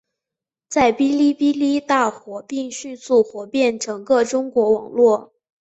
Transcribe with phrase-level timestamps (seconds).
[0.67, 5.31] 在哔哩哔哩大火并迅速火遍整个中国网络。